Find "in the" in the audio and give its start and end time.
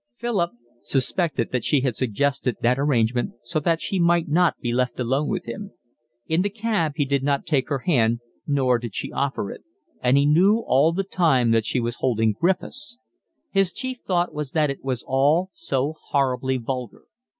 6.25-6.49